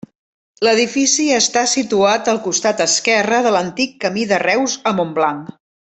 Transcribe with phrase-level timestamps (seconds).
[0.67, 5.55] L'edifici està situat al costat esquerre de l'antic camí de Reus a Montblanc.